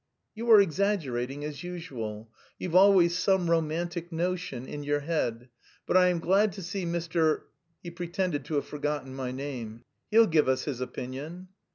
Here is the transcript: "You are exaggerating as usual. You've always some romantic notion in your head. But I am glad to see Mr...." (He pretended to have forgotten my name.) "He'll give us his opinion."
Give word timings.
"You 0.33 0.49
are 0.49 0.59
exaggerating 0.59 1.45
as 1.45 1.63
usual. 1.63 2.31
You've 2.57 2.73
always 2.73 3.15
some 3.15 3.47
romantic 3.51 4.11
notion 4.11 4.65
in 4.65 4.81
your 4.81 5.01
head. 5.01 5.49
But 5.85 5.95
I 5.95 6.07
am 6.07 6.17
glad 6.17 6.53
to 6.53 6.63
see 6.63 6.85
Mr...." 6.87 7.43
(He 7.83 7.91
pretended 7.91 8.43
to 8.45 8.55
have 8.55 8.65
forgotten 8.65 9.13
my 9.13 9.29
name.) 9.31 9.83
"He'll 10.09 10.25
give 10.25 10.49
us 10.49 10.63
his 10.65 10.81
opinion." 10.81 11.49